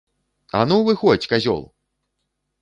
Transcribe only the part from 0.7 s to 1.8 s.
выходзь, казёл!